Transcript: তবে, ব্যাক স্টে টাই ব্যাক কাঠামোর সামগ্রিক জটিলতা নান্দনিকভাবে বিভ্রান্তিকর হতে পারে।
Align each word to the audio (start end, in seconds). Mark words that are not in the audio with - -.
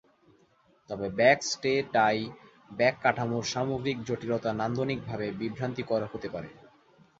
তবে, 0.89 1.07
ব্যাক 1.11 1.39
স্টে 1.43 1.73
টাই 1.93 2.17
ব্যাক 2.71 2.95
কাঠামোর 3.01 3.43
সামগ্রিক 3.45 3.97
জটিলতা 4.07 4.51
নান্দনিকভাবে 4.53 5.27
বিভ্রান্তিকর 5.39 6.01
হতে 6.13 6.27
পারে। 6.29 6.49